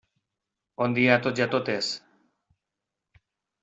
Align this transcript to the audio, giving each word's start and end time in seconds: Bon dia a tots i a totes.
Bon 0.83 0.95
dia 0.95 1.13
a 1.17 1.19
tots 1.27 1.43
i 1.43 1.47
a 1.47 1.49
totes. 1.53 1.93